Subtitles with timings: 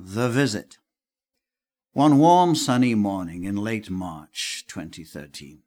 [0.00, 0.78] The Visit.
[1.92, 5.62] One warm sunny morning in late March 2013,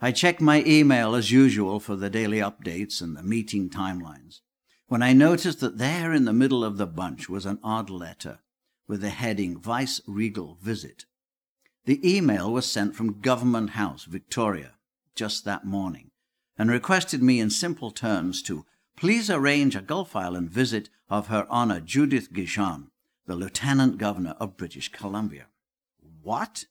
[0.00, 4.40] I checked my email as usual for the daily updates and the meeting timelines,
[4.86, 8.38] when I noticed that there in the middle of the bunch was an odd letter
[8.86, 11.04] with the heading Vice Regal Visit.
[11.84, 14.74] The email was sent from Government House, Victoria,
[15.16, 16.12] just that morning,
[16.56, 18.64] and requested me in simple terms to
[18.96, 22.91] please arrange a Gulf Island visit of Her Honor Judith Guichon
[23.26, 25.46] the Lieutenant Governor of British Columbia.
[26.22, 26.64] What?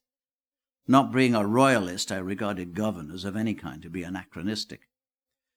[0.88, 4.90] Not being a royalist, I regarded governors of any kind to be anachronistic.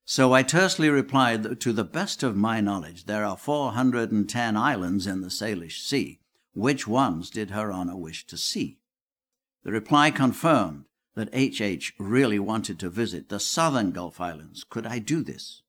[0.04, 5.06] So I tersely replied that to the best of my knowledge, there are 410 islands
[5.06, 6.20] in the Salish Sea.
[6.52, 8.78] Which ones did Her Honor wish to see?
[9.64, 10.84] The reply confirmed
[11.14, 11.94] that H.H.
[11.98, 14.64] really wanted to visit the southern Gulf Islands.
[14.68, 15.62] Could I do this?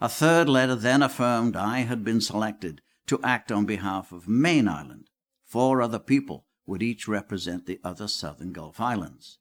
[0.00, 4.68] A third letter then affirmed I had been selected to act on behalf of Mayne
[4.68, 5.10] Island.
[5.44, 9.38] Four other people would each represent the other southern Gulf Islands.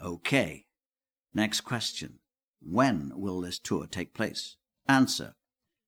[0.00, 0.66] Okay.
[1.34, 2.20] Next question.
[2.60, 4.56] When will this tour take place?
[4.88, 5.34] Answer.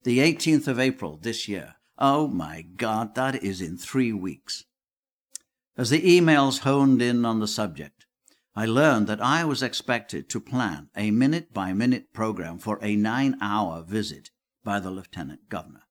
[0.03, 1.77] The 18th of April this year.
[1.98, 4.64] Oh my God, that is in three weeks.
[5.77, 8.06] As the emails honed in on the subject,
[8.56, 12.97] I learned that I was expected to plan a minute by minute program for a
[12.97, 14.31] nine hour visit
[14.64, 15.83] by the Lieutenant Governor.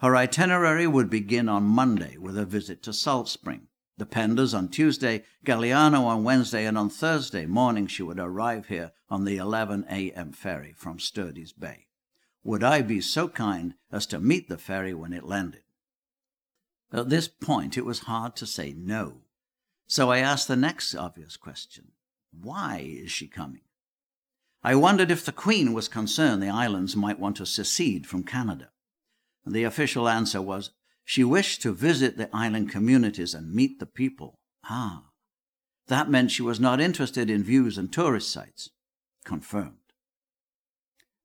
[0.00, 4.70] Her itinerary would begin on Monday with a visit to Salt Spring, the Penders on
[4.70, 9.84] Tuesday, Galiano on Wednesday, and on Thursday morning she would arrive here on the 11
[9.90, 10.32] a.m.
[10.32, 11.86] ferry from Sturdies Bay.
[12.42, 15.64] Would I be so kind as to meet the ferry when it landed?
[16.90, 19.18] At this point, it was hard to say no.
[19.86, 21.92] So I asked the next obvious question
[22.32, 23.62] Why is she coming?
[24.64, 28.70] I wondered if the Queen was concerned the islands might want to secede from Canada.
[29.46, 30.70] The official answer was
[31.04, 34.38] she wished to visit the island communities and meet the people.
[34.64, 35.04] Ah,
[35.88, 38.70] that meant she was not interested in views and tourist sites.
[39.24, 39.74] Confirmed.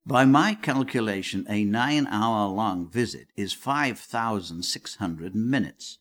[0.04, 5.98] By my calculation, a nine hour long visit is 5,600 minutes.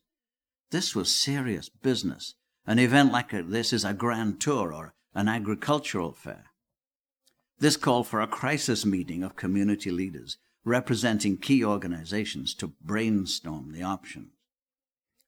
[0.71, 2.33] This was serious business.
[2.65, 6.45] An event like this is a grand tour or an agricultural fair.
[7.59, 13.83] This called for a crisis meeting of community leaders representing key organizations to brainstorm the
[13.83, 14.31] options.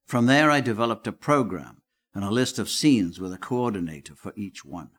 [0.05, 1.81] From there, I developed a program
[2.13, 4.89] and a list of scenes with a coordinator for each one.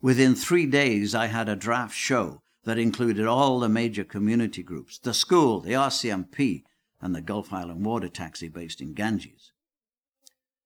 [0.00, 4.98] Within three days, I had a draft show that included all the major community groups,
[4.98, 6.62] the school, the RCMP,
[7.00, 9.52] and the Gulf Island Water Taxi based in Ganges.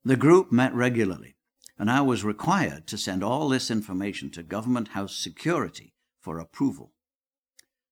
[0.04, 1.36] The group met regularly,
[1.78, 6.93] and I was required to send all this information to Government House Security for approval.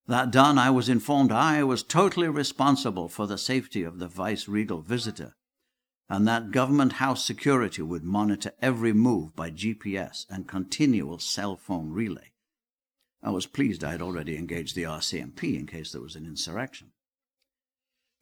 [0.06, 4.48] That done, I was informed I was totally responsible for the safety of the vice
[4.48, 5.36] regal visitor,
[6.08, 11.90] and that government house security would monitor every move by GPS and continual cell phone
[11.90, 12.32] relay.
[13.22, 16.90] I was pleased I had already engaged the RCMP in case there was an insurrection.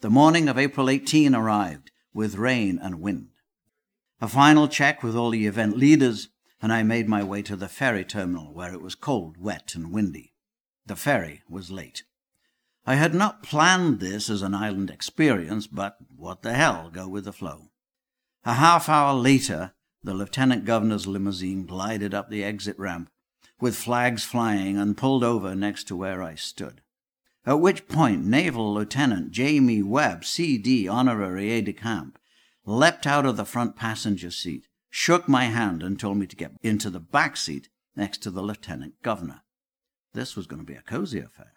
[0.03, 3.29] The morning of April 18 arrived with rain and wind.
[4.21, 6.29] A final check with all the event leaders,
[6.61, 9.91] and I made my way to the ferry terminal where it was cold, wet, and
[9.91, 10.30] windy.
[10.87, 12.05] The ferry was late.
[12.87, 17.25] I had not planned this as an island experience, but what the hell, go with
[17.25, 17.71] the flow.
[18.45, 23.11] A half hour later, the lieutenant governor's limousine glided up the exit ramp,
[23.61, 26.81] with flags flying, and pulled over next to where I stood.
[27.45, 32.19] At which point, Naval Lieutenant Jamie Webb, C.D., honorary aide de camp,
[32.65, 36.53] leapt out of the front passenger seat, shook my hand, and told me to get
[36.63, 39.43] into the back seat next to the lieutenant governor.
[40.13, 41.53] This was going to be a cozy affair.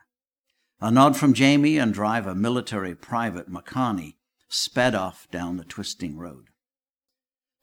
[0.80, 4.16] A nod from Jamie and driver military private Makani
[4.50, 6.50] sped off down the twisting road.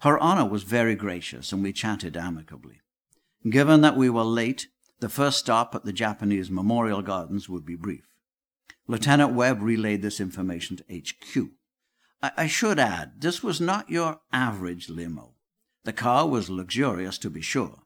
[0.00, 2.80] Her Honor was very gracious, and we chatted amicably.
[3.48, 4.68] Given that we were late,
[5.00, 8.06] the first stop at the Japanese Memorial Gardens would be brief.
[8.86, 11.50] Lieutenant Webb relayed this information to HQ.
[12.22, 15.34] I, I should add, this was not your average limo.
[15.84, 17.82] The car was luxurious, to be sure,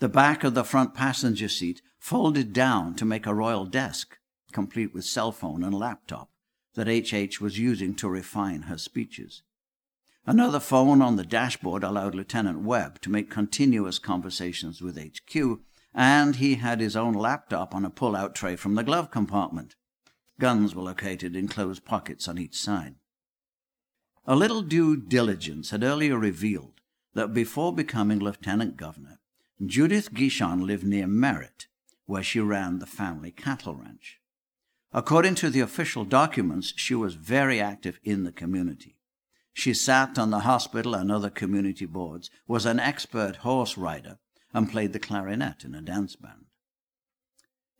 [0.00, 4.16] the back of the front passenger seat folded down to make a royal desk,
[4.50, 6.30] complete with cell phone and laptop,
[6.74, 7.38] that H.H.
[7.40, 9.42] was using to refine her speeches.
[10.26, 15.60] Another phone on the dashboard allowed Lieutenant Webb to make continuous conversations with HQ,
[15.94, 19.76] and he had his own laptop on a pull out tray from the glove compartment.
[20.38, 22.94] Guns were located in closed pockets on each side.
[24.26, 26.80] A little due diligence had earlier revealed
[27.12, 29.19] that before becoming lieutenant governor,
[29.64, 31.66] Judith Guichon lived near Merritt,
[32.06, 34.18] where she ran the family cattle ranch.
[34.90, 38.96] According to the official documents, she was very active in the community.
[39.52, 44.18] She sat on the hospital and other community boards, was an expert horse rider,
[44.54, 46.46] and played the clarinet in a dance band.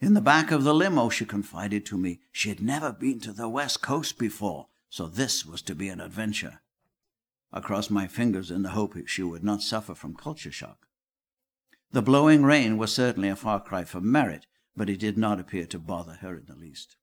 [0.00, 3.32] In the back of the limo, she confided to me she had never been to
[3.32, 6.60] the West Coast before, so this was to be an adventure.
[7.52, 10.86] I crossed my fingers in the hope she would not suffer from culture shock.
[11.92, 14.46] The blowing rain was certainly a far cry from Merritt,
[14.76, 16.96] but it did not appear to bother her in the least.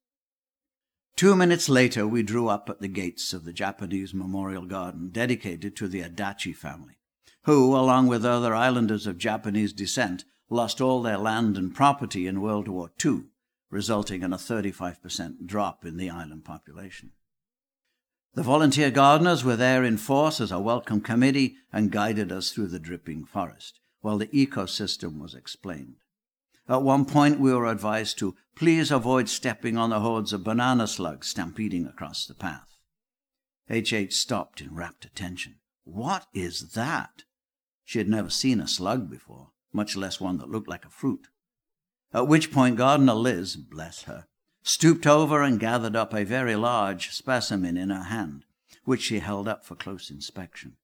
[1.17, 5.75] Two minutes later, we drew up at the gates of the Japanese Memorial Garden dedicated
[5.75, 6.99] to the Adachi family,
[7.43, 12.39] who, along with other islanders of Japanese descent, lost all their land and property in
[12.39, 13.23] World War II,
[13.69, 17.11] resulting in a 35% drop in the island population.
[18.35, 22.67] The volunteer gardeners were there in force as a welcome committee and guided us through
[22.67, 25.97] the dripping forest, while the ecosystem was explained.
[26.69, 30.87] At one point, we were advised to please avoid stepping on the hordes of banana
[30.87, 32.77] slugs stampeding across the path.
[33.69, 33.91] H.
[33.91, 34.15] H.
[34.15, 35.55] stopped in rapt attention.
[35.83, 37.23] What is that?
[37.83, 41.27] She had never seen a slug before, much less one that looked like a fruit.
[42.13, 44.27] At which point, Gardener Liz, bless her,
[44.63, 48.45] stooped over and gathered up a very large specimen in her hand,
[48.85, 50.77] which she held up for close inspection.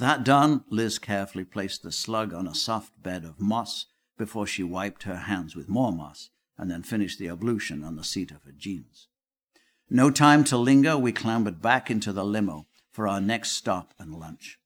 [0.00, 3.84] That done, Liz carefully placed the slug on a soft bed of moss
[4.16, 8.02] before she wiped her hands with more moss and then finished the ablution on the
[8.04, 9.08] seat of her jeans.
[9.90, 14.14] No time to linger, we clambered back into the limo for our next stop and
[14.14, 14.58] lunch.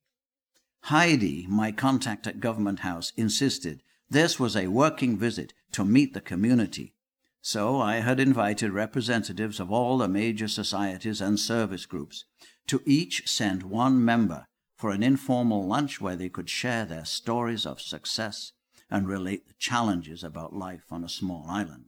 [0.83, 6.21] Heidi, my contact at Government House, insisted this was a working visit to meet the
[6.21, 6.93] community,
[7.41, 12.23] so I had invited representatives of all the major societies and service groups
[12.67, 17.65] to each send one member for an informal lunch where they could share their stories
[17.65, 18.51] of success
[18.89, 21.85] and relate the challenges about life on a small island.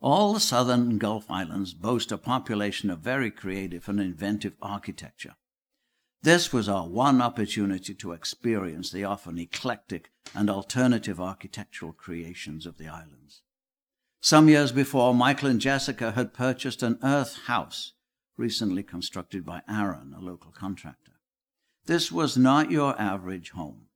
[0.00, 5.36] All the southern Gulf Islands boast a population of very creative and inventive architecture.
[6.22, 12.78] This was our one opportunity to experience the often eclectic and alternative architectural creations of
[12.78, 13.42] the islands.
[14.20, 17.92] Some years before, Michael and Jessica had purchased an earth house
[18.36, 21.11] recently constructed by Aaron, a local contractor.
[21.86, 23.86] This was not your average home.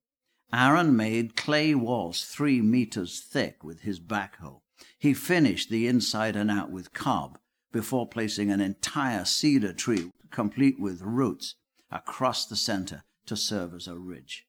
[0.52, 4.60] Aaron made clay walls three meters thick with his backhoe.
[4.98, 7.38] He finished the inside and out with cob
[7.72, 11.54] before placing an entire cedar tree, complete with roots,
[11.90, 14.46] across the center to serve as a ridge.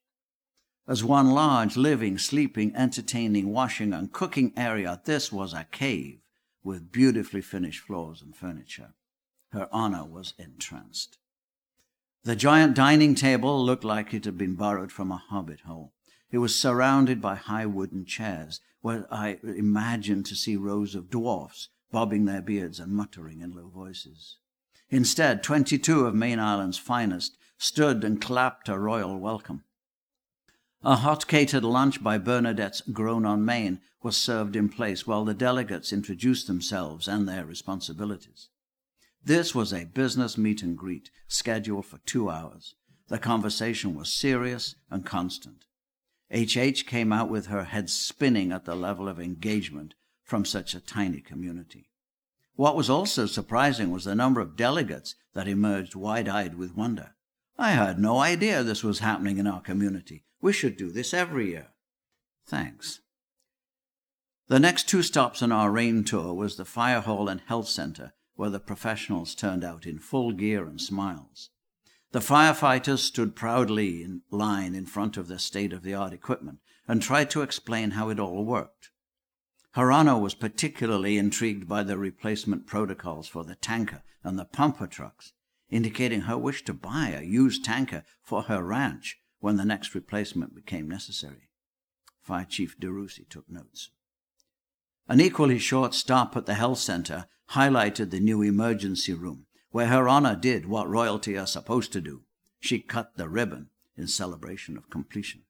[0.86, 6.20] As one large living, sleeping, entertaining, washing, and cooking area, this was a cave
[6.64, 8.94] with beautifully finished floors and furniture.
[9.52, 11.18] Her honor was entranced.
[12.24, 15.92] The giant dining table looked like it had been borrowed from a hobbit hole.
[16.30, 21.68] It was surrounded by high wooden chairs, where I imagined to see rows of dwarfs
[21.90, 24.36] bobbing their beards and muttering in low voices.
[24.90, 29.64] Instead, twenty-two of Mayne Island's finest stood and clapped a royal welcome.
[30.82, 35.34] A hot catered lunch by Bernadette's Grown on Main was served in place while the
[35.34, 38.48] delegates introduced themselves and their responsibilities.
[39.24, 42.74] This was a business meet and greet scheduled for two hours.
[43.08, 45.64] The conversation was serious and constant.
[46.30, 46.56] H.
[46.56, 46.86] H.
[46.86, 51.20] came out with her head spinning at the level of engagement from such a tiny
[51.20, 51.88] community.
[52.54, 57.14] What was also surprising was the number of delegates that emerged wide eyed with wonder.
[57.56, 60.24] I had no idea this was happening in our community.
[60.40, 61.68] We should do this every year.
[62.46, 63.00] Thanks.
[64.48, 68.12] The next two stops on our rain tour was the fire hall and health center
[68.38, 71.50] where the professionals turned out in full gear and smiles.
[72.12, 76.60] The firefighters stood proudly in line in front of their state of the art equipment
[76.86, 78.90] and tried to explain how it all worked.
[79.72, 84.86] Her Honor was particularly intrigued by the replacement protocols for the tanker and the pumper
[84.86, 85.32] trucks,
[85.68, 90.54] indicating her wish to buy a used tanker for her ranch when the next replacement
[90.54, 91.50] became necessary.
[92.22, 93.90] Fire Chief DeRusi took notes.
[95.08, 100.06] An equally short stop at the health center highlighted the new emergency room, where Her
[100.06, 102.24] Honor did what royalty are supposed to do.
[102.60, 105.44] She cut the ribbon in celebration of completion.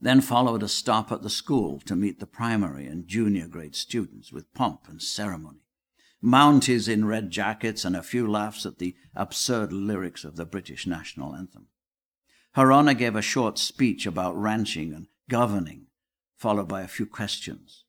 [0.00, 4.32] Then followed a stop at the school to meet the primary and junior grade students
[4.32, 5.64] with pomp and ceremony.
[6.22, 10.86] Mounties in red jackets and a few laughs at the absurd lyrics of the British
[10.86, 11.66] national anthem.
[12.52, 15.86] Her Honor gave a short speech about ranching and governing,
[16.36, 17.84] followed by a few questions.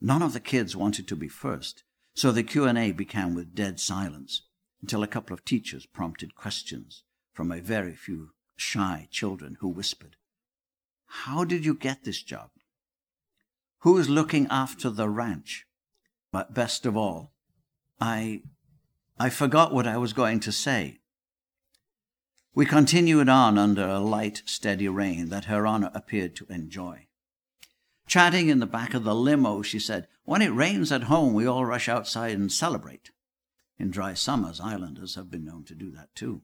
[0.00, 4.42] None of the kids wanted to be first, so the Q&A began with dead silence
[4.80, 7.02] until a couple of teachers prompted questions
[7.32, 10.16] from a very few shy children who whispered,
[11.06, 12.50] How did you get this job?
[13.80, 15.66] Who is looking after the ranch?
[16.32, 17.32] But best of all,
[18.00, 18.42] I
[19.18, 20.98] I forgot what I was going to say.
[22.54, 27.07] We continued on under a light, steady rain that Her Honor appeared to enjoy.
[28.08, 31.46] Chatting in the back of the limo, she said, When it rains at home, we
[31.46, 33.10] all rush outside and celebrate.
[33.78, 36.40] In dry summers, islanders have been known to do that too.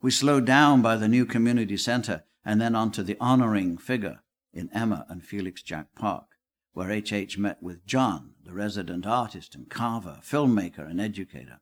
[0.00, 4.20] We slowed down by the new community center and then onto the honoring figure
[4.52, 6.26] in Emma and Felix Jack Park,
[6.72, 7.12] where H.H.
[7.12, 7.38] H.
[7.38, 11.60] met with John, the resident artist and carver, filmmaker, and educator.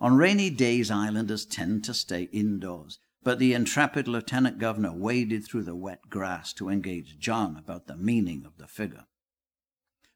[0.00, 5.62] On rainy days, islanders tend to stay indoors, but the intrepid lieutenant governor waded through
[5.62, 9.04] the wet grass to engage John about the meaning of the figure.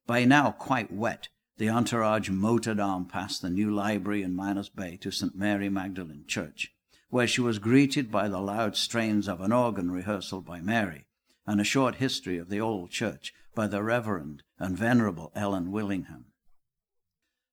[0.06, 4.96] By now quite wet, the entourage motored on past the new library in Miners Bay
[4.98, 5.34] to St.
[5.34, 6.72] Mary Magdalene Church,
[7.08, 11.06] where she was greeted by the loud strains of an organ rehearsal by Mary,
[11.46, 16.26] and a short history of the old church by the Reverend and Venerable Ellen Willingham.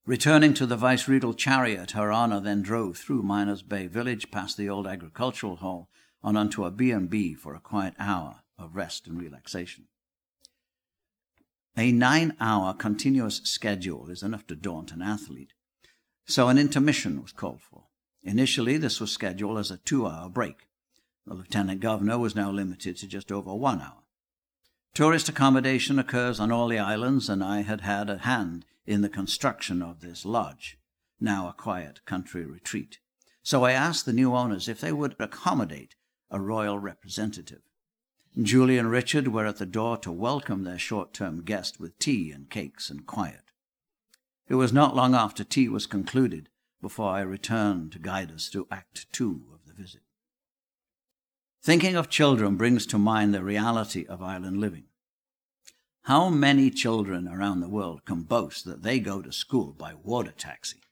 [0.06, 4.68] Returning to the viceregal chariot, Her Honor then drove through Miners Bay village past the
[4.68, 5.88] old agricultural hall
[6.22, 9.86] and onto a B&B for a quiet hour of rest and relaxation.
[11.78, 15.54] A nine-hour continuous schedule is enough to daunt an athlete,
[16.26, 17.84] so an intermission was called for.
[18.22, 20.68] Initially, this was scheduled as a two-hour break.
[21.26, 24.02] The lieutenant governor was now limited to just over one hour.
[24.92, 29.08] Tourist accommodation occurs on all the islands, and I had had a hand in the
[29.08, 30.78] construction of this lodge,
[31.20, 32.98] now a quiet country retreat.
[33.42, 35.94] So I asked the new owners if they would accommodate
[36.30, 37.62] a royal representative.
[38.40, 42.32] Julie and Richard were at the door to welcome their short term guest with tea
[42.32, 43.52] and cakes and quiet.
[44.48, 46.48] It was not long after tea was concluded
[46.82, 50.02] before I returned to guide us through Act Two of the visit.
[51.62, 54.84] Thinking of children brings to mind the reality of island living.
[56.04, 60.32] How many children around the world can boast that they go to school by water
[60.32, 60.82] taxi?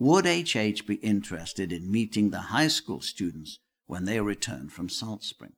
[0.00, 5.22] Would HH be interested in meeting the high school students when they return from Salt
[5.22, 5.52] Spring?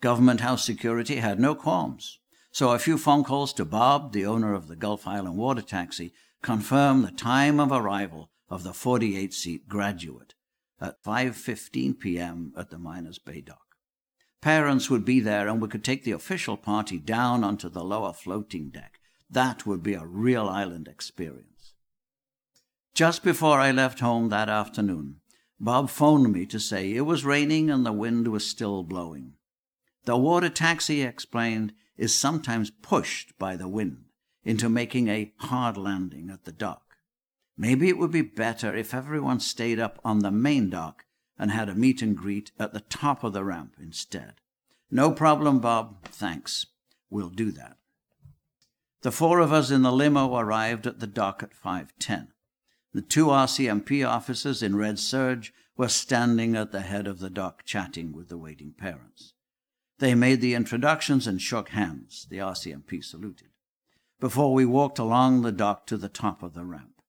[0.00, 2.20] Government house security had no qualms,
[2.50, 6.14] so a few phone calls to Bob, the owner of the Gulf Island water taxi,
[6.40, 10.32] confirmed the time of arrival of the 48 seat graduate
[10.80, 12.54] at 5:15 p.m.
[12.56, 13.67] at the Miners Bay dock.
[14.40, 18.12] Parents would be there and we could take the official party down onto the lower
[18.12, 19.00] floating deck.
[19.28, 21.74] That would be a real island experience.
[22.94, 25.20] Just before I left home that afternoon,
[25.60, 29.34] Bob phoned me to say it was raining and the wind was still blowing.
[30.04, 34.04] The water taxi, explained, is sometimes pushed by the wind
[34.44, 36.96] into making a hard landing at the dock.
[37.56, 41.04] Maybe it would be better if everyone stayed up on the main dock
[41.38, 44.34] and had a meet and greet at the top of the ramp instead.
[44.90, 46.04] No problem, Bob.
[46.04, 46.66] Thanks.
[47.10, 47.76] We'll do that.
[49.02, 52.32] The four of us in the limo arrived at the dock at 5:10.
[52.92, 57.64] The two RCMP officers in red serge were standing at the head of the dock
[57.64, 59.34] chatting with the waiting parents.
[59.98, 62.26] They made the introductions and shook hands.
[62.28, 63.50] The RCMP saluted.
[64.18, 67.00] Before we walked along the dock to the top of the ramp.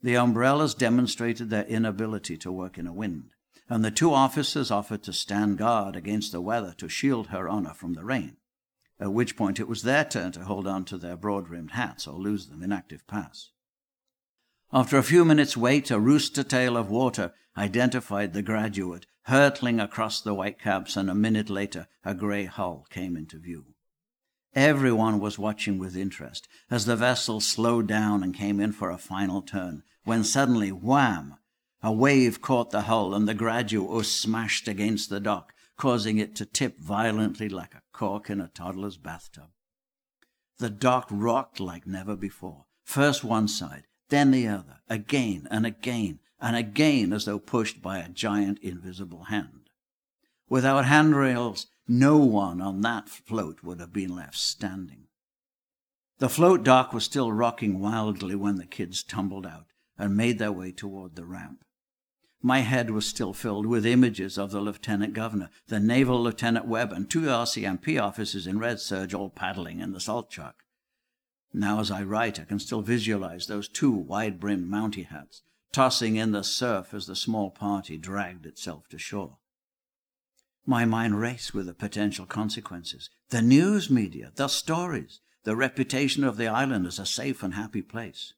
[0.00, 3.32] The umbrellas demonstrated their inability to work in a wind
[3.68, 7.74] and the two officers offered to stand guard against the weather to shield her honor
[7.74, 8.36] from the rain,
[8.98, 12.06] at which point it was their turn to hold on to their broad rimmed hats
[12.06, 13.50] or lose them in Active Pass.
[14.72, 20.20] After a few minutes' wait, a rooster tail of water identified the graduate, hurtling across
[20.20, 23.66] the whitecaps, and a minute later a gray hull came into view.
[24.54, 28.98] Everyone was watching with interest as the vessel slowed down and came in for a
[28.98, 31.36] final turn, when suddenly, wham!
[31.80, 36.34] A wave caught the hull, and the graduate was smashed against the dock, causing it
[36.36, 39.50] to tip violently like a cork in a toddler's bathtub.
[40.58, 46.18] The dock rocked like never before, first one side, then the other, again and again
[46.40, 49.70] and again as though pushed by a giant invisible hand.
[50.48, 55.06] Without handrails, no one on that float would have been left standing.
[56.18, 59.66] The float dock was still rocking wildly when the kids tumbled out
[59.96, 61.64] and made their way toward the ramp.
[62.40, 66.92] My head was still filled with images of the lieutenant governor, the naval lieutenant Webb,
[66.92, 70.62] and two RCMP officers in red serge all paddling in the salt chuck.
[71.52, 75.42] Now, as I write, I can still visualize those two wide brimmed Mountie hats
[75.72, 79.38] tossing in the surf as the small party dragged itself to shore.
[80.66, 83.10] My mind raced with the potential consequences.
[83.30, 87.82] The news media, the stories, the reputation of the island as a safe and happy
[87.82, 88.34] place.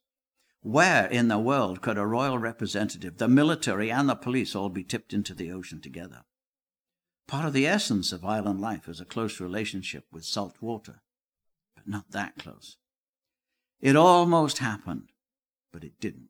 [0.61, 4.83] Where in the world could a royal representative, the military, and the police all be
[4.83, 6.21] tipped into the ocean together?
[7.27, 11.01] Part of the essence of island life is a close relationship with salt water,
[11.75, 12.77] but not that close.
[13.79, 15.11] It almost happened,
[15.71, 16.29] but it didn't.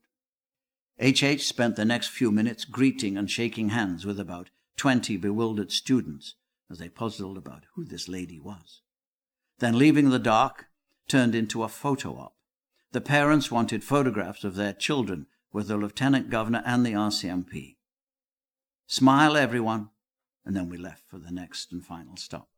[0.98, 1.46] H.H.
[1.46, 6.36] spent the next few minutes greeting and shaking hands with about twenty bewildered students
[6.70, 8.82] as they puzzled about who this lady was.
[9.60, 10.68] Then, leaving the dock,
[11.08, 12.36] turned into a photo op.
[12.92, 17.78] The parents wanted photographs of their children with the lieutenant governor and the RCMP.
[18.86, 19.90] Smile, everyone,
[20.46, 22.50] and then we left for the next and final stop.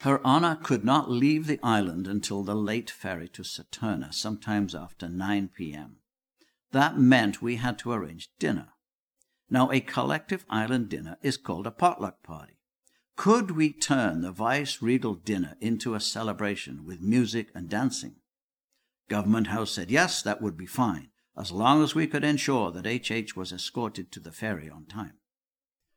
[0.00, 5.08] Her Honor could not leave the island until the late ferry to Saturna, sometimes after
[5.08, 5.96] 9 p.m.
[6.72, 8.68] That meant we had to arrange dinner.
[9.48, 12.58] Now, a collective island dinner is called a potluck party.
[13.16, 18.16] Could we turn the vice regal dinner into a celebration with music and dancing?
[19.08, 22.86] Government House said yes, that would be fine, as long as we could ensure that
[22.86, 25.14] HH was escorted to the ferry on time.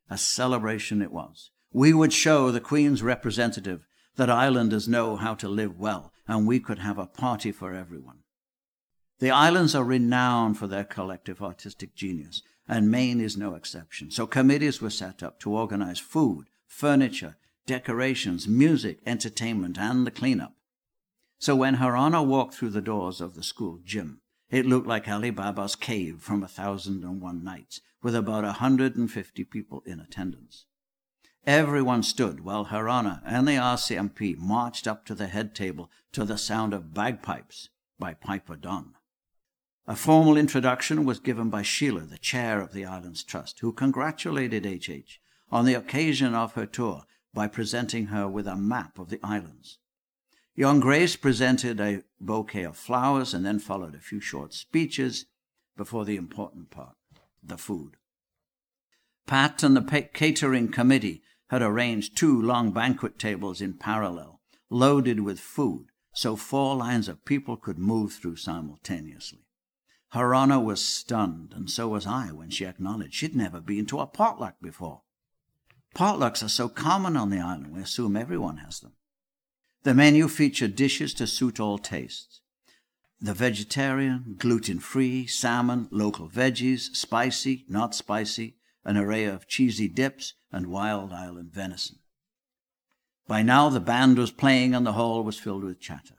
[0.09, 1.51] A celebration it was.
[1.71, 3.85] We would show the Queen's representative
[4.15, 8.19] that islanders know how to live well, and we could have a party for everyone.
[9.19, 14.11] The islands are renowned for their collective artistic genius, and Mayne is no exception.
[14.11, 17.35] So committees were set up to organize food, furniture,
[17.65, 20.53] decorations, music, entertainment, and the cleanup.
[21.39, 24.19] So when Her Honor walked through the doors of the school gym,
[24.49, 28.53] it looked like Ali Baba's cave from A Thousand and One Nights, with about a
[28.53, 30.65] hundred and fifty people in attendance.
[31.45, 36.25] Everyone stood while Her Honor and the RCMP marched up to the head table to
[36.25, 38.95] the sound of bagpipes by Piper Dunn.
[39.87, 44.65] A formal introduction was given by Sheila, the chair of the Islands Trust, who congratulated
[44.65, 45.21] H.H.
[45.49, 49.78] on the occasion of her tour by presenting her with a map of the islands.
[50.59, 55.25] Young Grace presented a bouquet of flowers and then followed a few short speeches
[55.77, 56.97] before the important part,
[57.41, 57.95] the food.
[59.25, 65.39] Pat and the catering committee had arranged two long banquet tables in parallel, loaded with
[65.39, 69.45] food, so four lines of people could move through simultaneously.
[70.09, 74.01] Her Honor was stunned, and so was I when she acknowledged she'd never been to
[74.01, 75.03] a potluck before.
[75.95, 78.91] Potlucks are so common on the island, we assume everyone has them.
[79.83, 82.41] The menu featured dishes to suit all tastes.
[83.21, 90.33] The vegetarian, gluten free, salmon, local veggies, spicy, not spicy, an array of cheesy dips,
[90.51, 91.99] and wild island venison.
[93.27, 96.15] By now the band was playing and the hall was filled with chatter.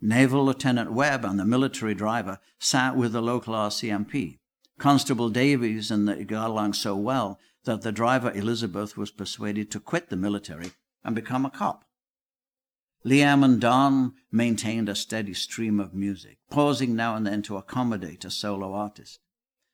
[0.00, 4.38] Naval Lieutenant Webb and the military driver sat with the local RCMP.
[4.78, 9.80] Constable Davies and they got along so well that the driver Elizabeth was persuaded to
[9.80, 10.72] quit the military
[11.04, 11.84] and become a cop.
[13.04, 18.24] Liam and Don maintained a steady stream of music, pausing now and then to accommodate
[18.24, 19.18] a solo artist.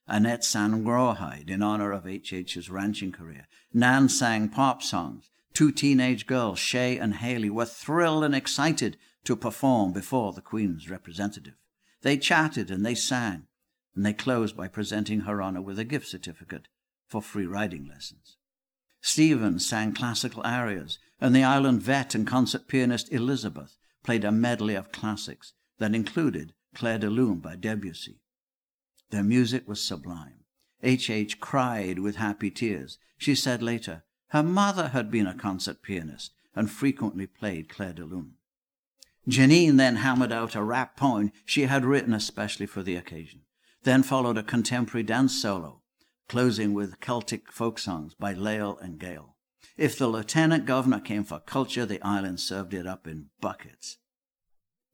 [0.07, 3.47] Annette sang rawhide in honor of H.H.'s ranching career.
[3.75, 5.31] Nan sang pop songs.
[5.53, 10.89] Two teenage girls, Shay and Haley, were thrilled and excited to perform before the Queen's
[10.89, 11.57] representative.
[12.01, 13.49] They chatted and they sang,
[13.95, 16.69] and they closed by presenting Her Honor with a gift certificate
[17.07, 18.39] for free riding lessons.
[19.01, 24.75] Stephen sang classical arias, and the island vet and concert pianist Elizabeth played a medley
[24.75, 28.21] of classics that included Clair de Lune by Debussy.
[29.11, 30.45] Their music was sublime.
[30.83, 31.11] H.
[31.11, 31.41] H.
[31.41, 32.99] cried with happy tears.
[33.17, 38.05] She said later, her mother had been a concert pianist and frequently played Clair de
[38.05, 38.35] Lune.
[39.29, 43.43] Janine then hammered out a rap poem she had written especially for the occasion.
[43.83, 45.78] Then followed a contemporary dance solo,
[46.29, 49.37] closing with Celtic folk songs by Lael and Gale.
[49.77, 53.99] If the lieutenant governor came for culture, the island served it up in buckets.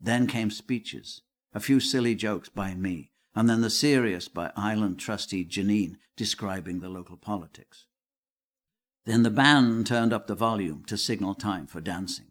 [0.00, 4.98] Then came speeches, a few silly jokes by me, and then the serious by island
[4.98, 7.86] trustee Janine describing the local politics.
[9.04, 12.26] Then the band turned up the volume to signal time for dancing.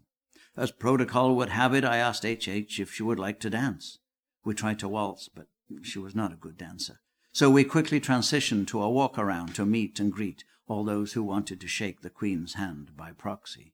[0.55, 2.47] As protocol would have it, I asked H.
[2.47, 2.79] H.
[2.79, 3.99] if she would like to dance.
[4.45, 5.47] We tried to waltz, but
[5.81, 6.99] she was not a good dancer.
[7.33, 11.23] So we quickly transitioned to a walk around to meet and greet all those who
[11.23, 13.73] wanted to shake the Queen's hand by proxy.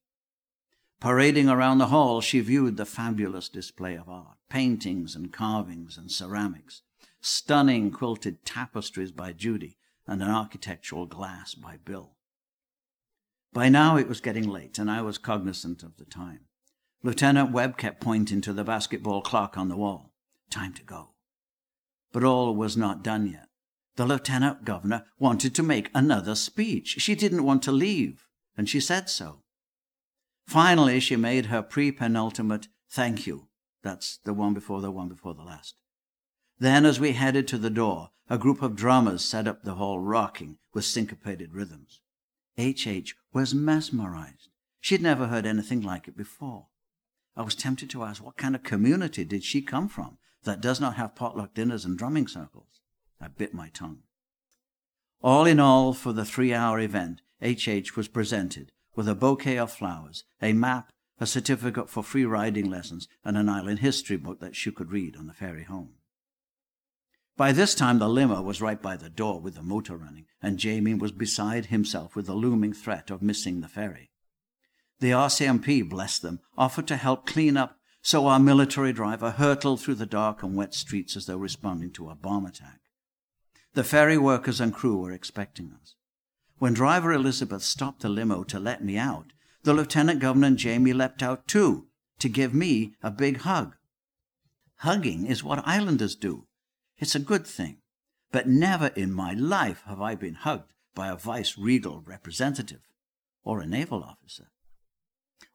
[1.02, 6.10] Parading around the hall, she viewed the fabulous display of art, paintings and carvings and
[6.10, 6.84] ceramics,
[7.20, 12.16] stunning quilted tapestries by Judy, and an architectural glass by Bill.
[13.52, 16.46] By now it was getting late, and I was cognizant of the time.
[17.04, 20.14] Lieutenant Webb kept pointing to the basketball clock on the wall.
[20.50, 21.10] Time to go.
[22.14, 23.49] But all was not done yet.
[24.00, 26.96] The lieutenant governor wanted to make another speech.
[27.00, 29.44] She didn't want to leave, and she said so.
[30.48, 33.50] Finally, she made her pre penultimate thank you.
[33.84, 35.82] That's the one before the one before the last.
[36.58, 40.00] Then, as we headed to the door, a group of drummers set up the hall
[40.00, 42.00] rocking with syncopated rhythms.
[42.58, 42.88] H.
[42.88, 43.18] H.
[43.34, 44.48] was mesmerized.
[44.80, 46.68] She'd never heard anything like it before.
[47.36, 50.80] I was tempted to ask what kind of community did she come from that does
[50.80, 52.69] not have potluck dinners and drumming circles?
[53.22, 54.00] I bit my tongue.
[55.22, 57.96] All in all, for the three hour event, H.H.
[57.96, 63.08] was presented with a bouquet of flowers, a map, a certificate for free riding lessons,
[63.26, 65.96] and an island history book that she could read on the ferry home.
[67.36, 70.58] By this time, the limo was right by the door with the motor running, and
[70.58, 74.12] Jamie was beside himself with the looming threat of missing the ferry.
[75.00, 79.96] The RCMP, bless them, offered to help clean up, so our military driver hurtled through
[79.96, 82.80] the dark and wet streets as though responding to a bomb attack.
[83.74, 85.96] The ferry workers and crew were expecting us.
[86.58, 90.94] When driver Elizabeth stopped the limo to let me out, the lieutenant governor and Jamie
[90.94, 91.88] leapt out too
[92.20, 93.76] to give me a big hug.
[94.78, 96.48] Hugging is what islanders do.
[96.98, 97.78] It's a good thing.
[98.32, 102.82] But never in my life have I been hugged by a vice regal representative
[103.44, 104.48] or a naval officer.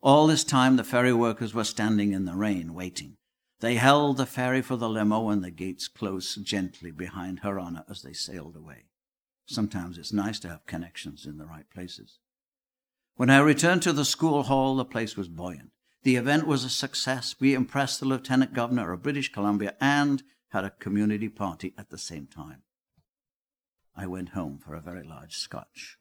[0.02, 3.16] All this time, the ferry workers were standing in the rain, waiting.
[3.64, 7.82] They held the ferry for the limo and the gates closed gently behind Her Honor
[7.88, 8.88] as they sailed away.
[9.46, 12.18] Sometimes it's nice to have connections in the right places.
[13.14, 15.70] When I returned to the school hall, the place was buoyant.
[16.02, 17.36] The event was a success.
[17.40, 21.96] We impressed the Lieutenant Governor of British Columbia and had a community party at the
[21.96, 22.64] same time.
[23.96, 25.96] I went home for a very large scotch.